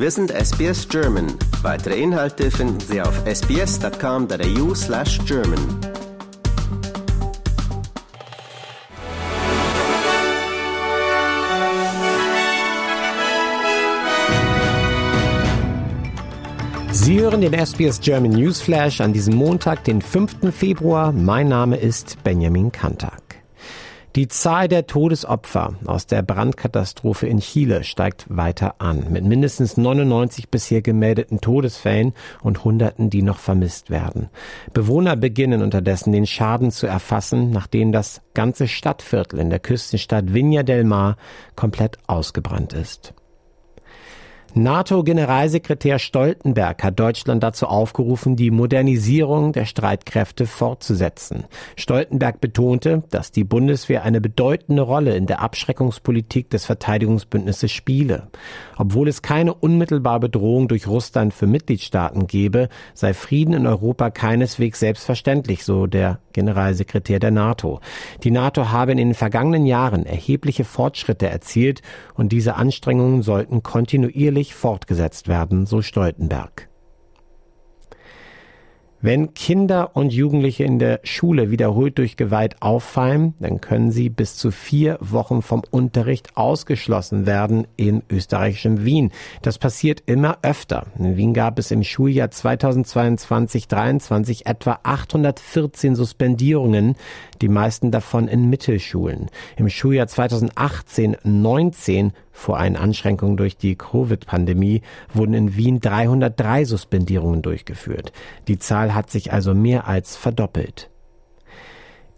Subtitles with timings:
[0.00, 1.26] Wir sind SBS German.
[1.62, 5.58] Weitere Inhalte finden Sie auf sbs.com.au slash German.
[16.92, 20.54] Sie hören den SBS German Newsflash an diesem Montag, den 5.
[20.56, 21.10] Februar.
[21.10, 23.42] Mein Name ist Benjamin Kantak.
[24.18, 30.48] Die Zahl der Todesopfer aus der Brandkatastrophe in Chile steigt weiter an, mit mindestens 99
[30.48, 34.28] bisher gemeldeten Todesfällen und Hunderten, die noch vermisst werden.
[34.74, 40.64] Bewohner beginnen unterdessen den Schaden zu erfassen, nachdem das ganze Stadtviertel in der Küstenstadt Viña
[40.64, 41.16] del Mar
[41.54, 43.14] komplett ausgebrannt ist.
[44.54, 51.44] NATO-Generalsekretär Stoltenberg hat Deutschland dazu aufgerufen, die Modernisierung der Streitkräfte fortzusetzen.
[51.76, 58.28] Stoltenberg betonte, dass die Bundeswehr eine bedeutende Rolle in der Abschreckungspolitik des Verteidigungsbündnisses spiele.
[58.76, 64.80] Obwohl es keine unmittelbare Bedrohung durch Russland für Mitgliedstaaten gebe, sei Frieden in Europa keineswegs
[64.80, 67.80] selbstverständlich, so der Generalsekretär der NATO.
[68.22, 71.82] Die NATO habe in den vergangenen Jahren erhebliche Fortschritte erzielt
[72.14, 76.68] und diese Anstrengungen sollten kontinuierlich fortgesetzt werden, so Stoltenberg.
[79.00, 84.36] Wenn Kinder und Jugendliche in der Schule wiederholt durch Gewalt auffallen, dann können sie bis
[84.36, 89.12] zu vier Wochen vom Unterricht ausgeschlossen werden in österreichischem Wien.
[89.42, 90.86] Das passiert immer öfter.
[90.98, 96.96] In Wien gab es im Schuljahr 2022-23 etwa 814 Suspendierungen,
[97.40, 99.28] die meisten davon in Mittelschulen.
[99.56, 108.12] Im Schuljahr 2018-19 vor einen Anschränkungen durch die Covid-Pandemie wurden in Wien 303 Suspendierungen durchgeführt.
[108.46, 110.88] Die Zahl hat sich also mehr als verdoppelt.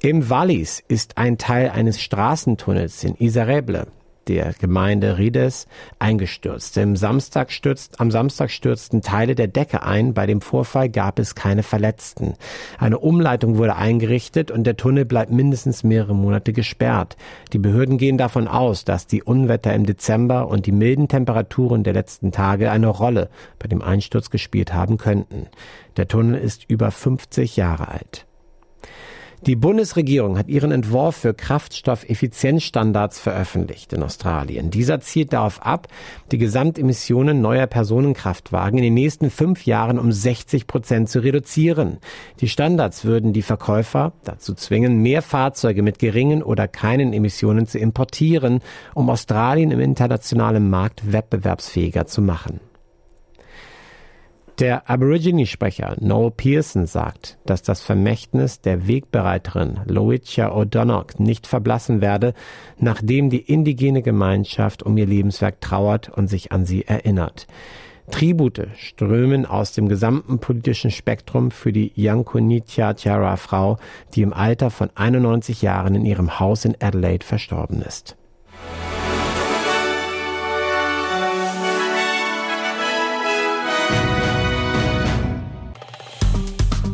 [0.03, 3.87] Im Wallis ist ein Teil eines Straßentunnels in Isareble
[4.29, 5.67] der Gemeinde Rides
[5.99, 6.77] eingestürzt.
[6.79, 10.15] Am Samstag, stürzt, am Samstag stürzten Teile der Decke ein.
[10.15, 12.35] Bei dem Vorfall gab es keine Verletzten.
[12.79, 17.17] Eine Umleitung wurde eingerichtet und der Tunnel bleibt mindestens mehrere Monate gesperrt.
[17.53, 21.95] Die Behörden gehen davon aus, dass die Unwetter im Dezember und die milden Temperaturen der
[21.95, 25.47] letzten Tage eine Rolle bei dem Einsturz gespielt haben könnten.
[25.97, 28.27] Der Tunnel ist über 50 Jahre alt.
[29.47, 34.71] Die Bundesregierung hat ihren Entwurf für Kraftstoffeffizienzstandards veröffentlicht in Australien.
[34.71, 35.89] Dieser zielt darauf ab,
[36.31, 42.01] die Gesamtemissionen neuer Personenkraftwagen in den nächsten fünf Jahren um 60 Prozent zu reduzieren.
[42.41, 47.79] Die Standards würden die Verkäufer dazu zwingen, mehr Fahrzeuge mit geringen oder keinen Emissionen zu
[47.79, 48.61] importieren,
[48.95, 52.61] um Australien im internationalen Markt wettbewerbsfähiger zu machen.
[54.61, 62.35] Der Aborigine-Sprecher Noel Pearson sagt, dass das Vermächtnis der Wegbereiterin Loitia O'Donoghue nicht verblassen werde,
[62.77, 67.47] nachdem die indigene Gemeinschaft um ihr Lebenswerk trauert und sich an sie erinnert.
[68.11, 73.79] Tribute strömen aus dem gesamten politischen Spektrum für die Yankunitia Tiara Frau,
[74.15, 78.15] die im Alter von 91 Jahren in ihrem Haus in Adelaide verstorben ist.